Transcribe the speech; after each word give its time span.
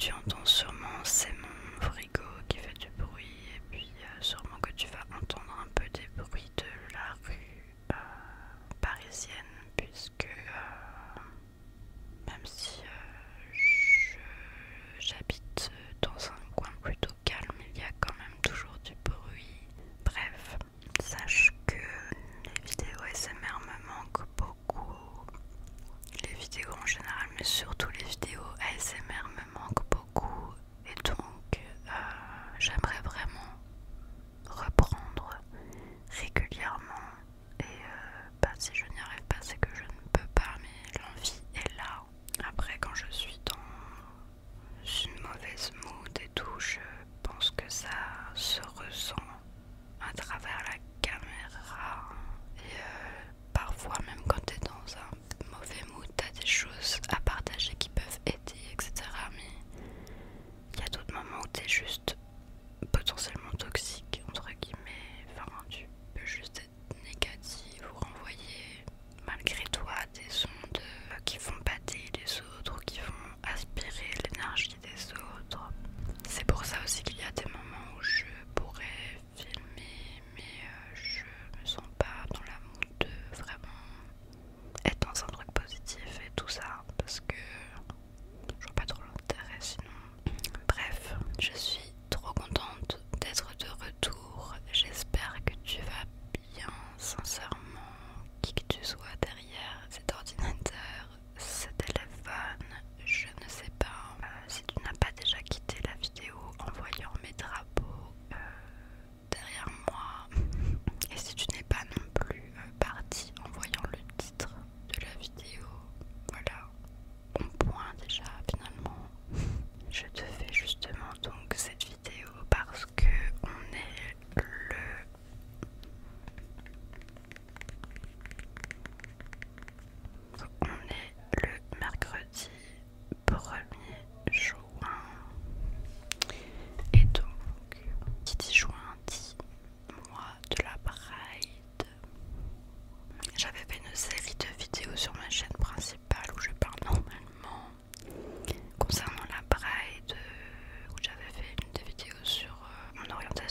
tu 0.00 0.10
entends. 0.12 0.39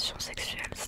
Mon 0.10 0.16
orientation 0.16 0.79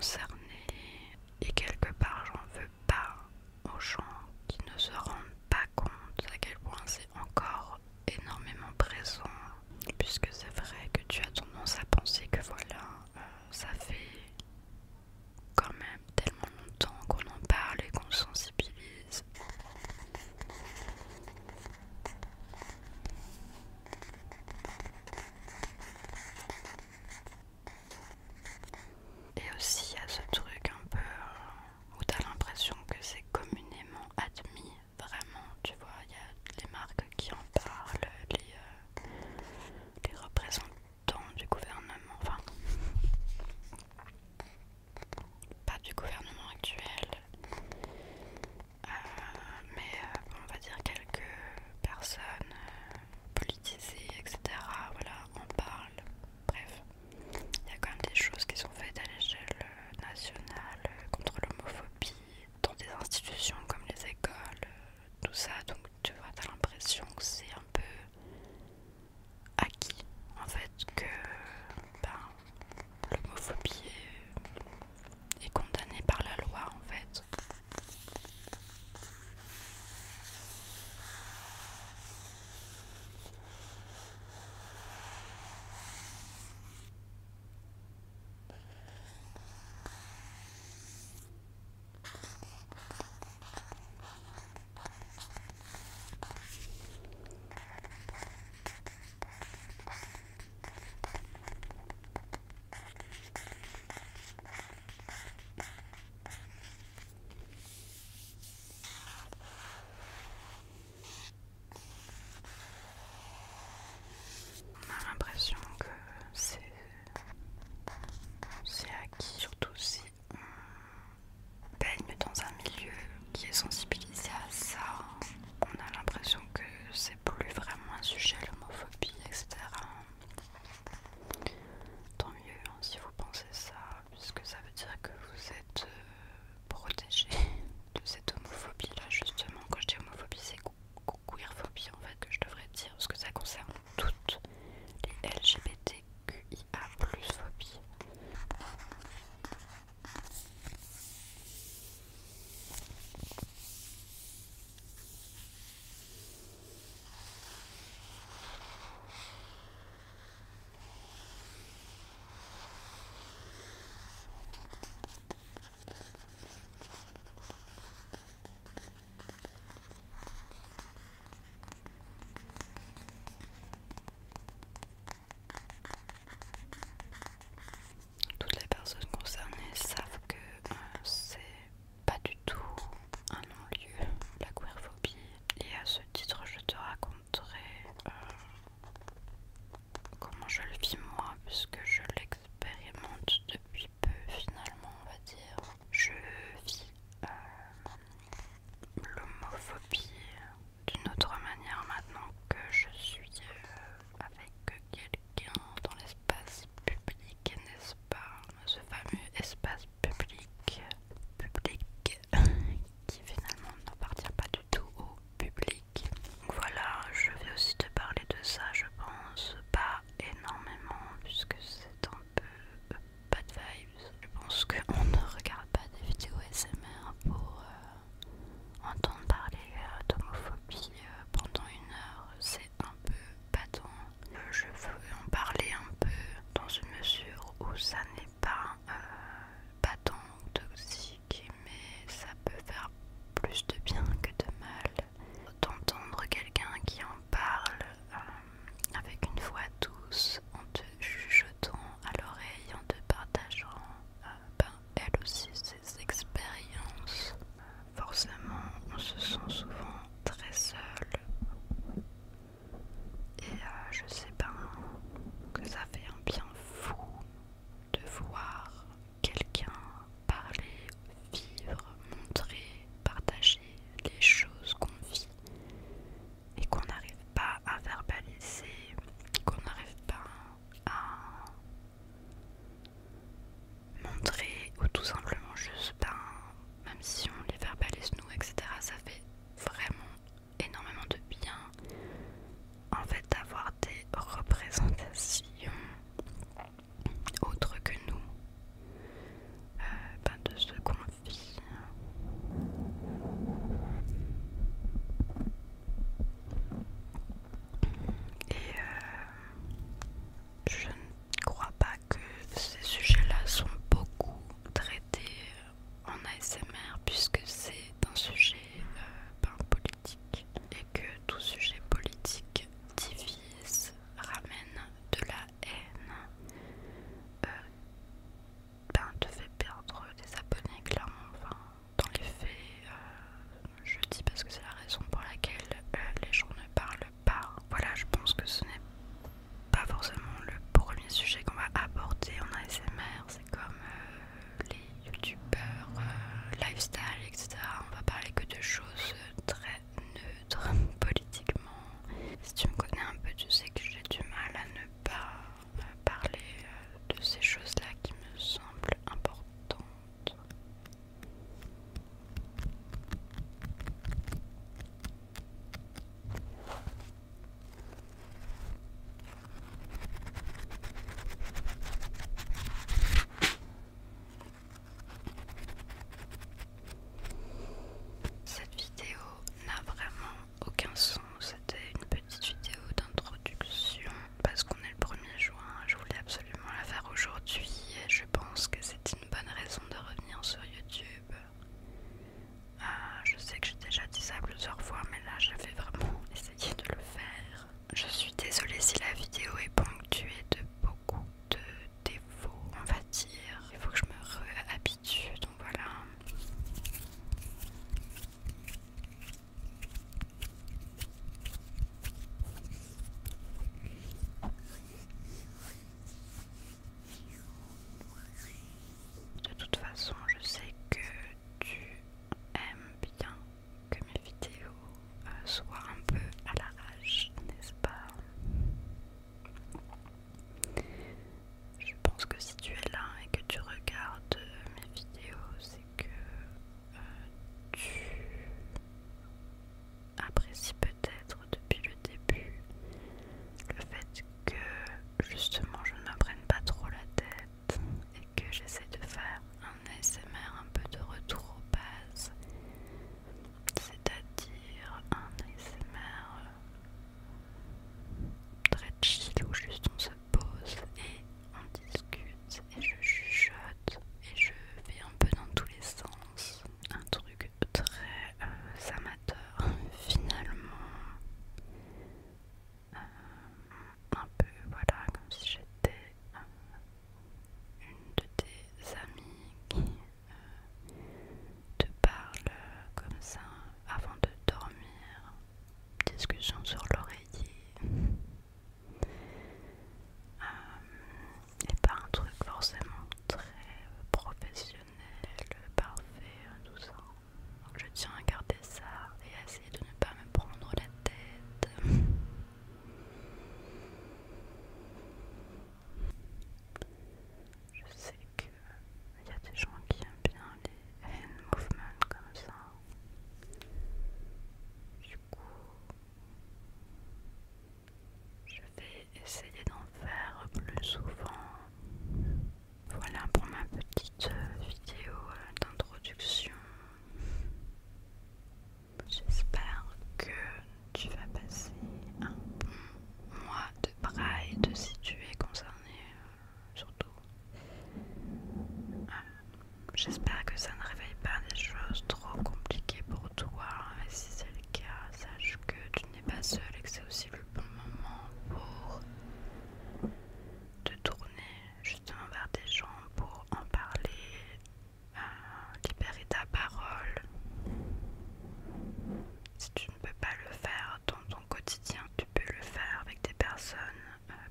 réponse. 0.00 0.29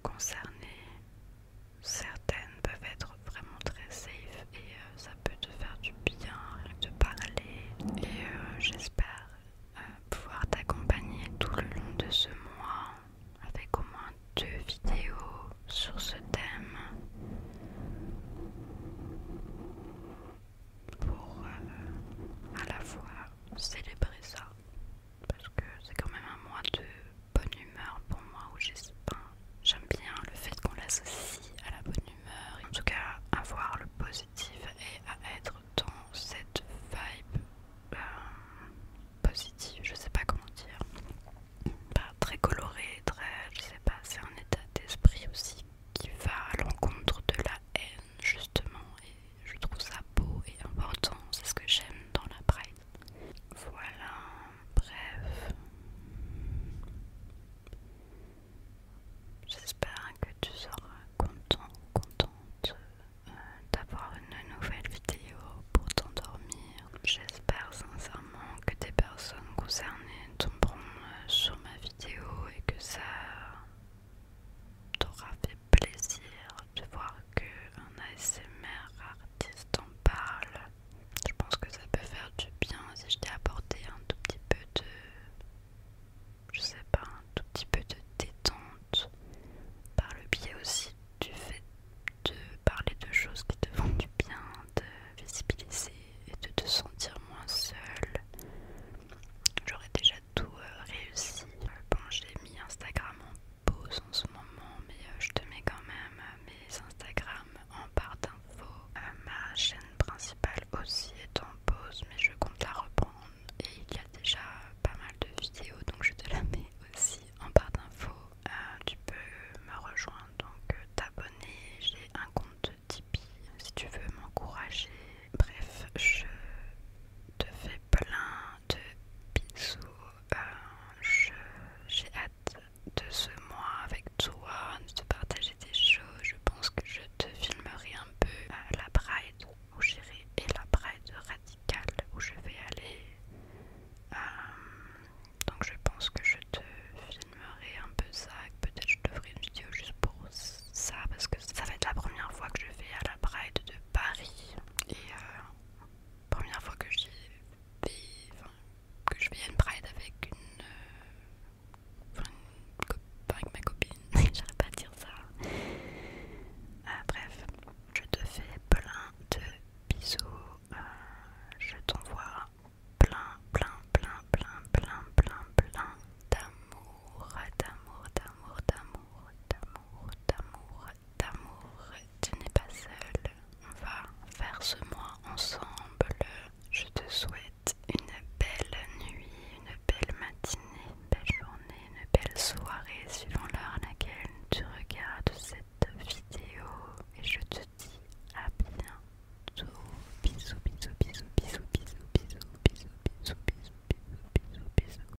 concerne. 0.01 0.48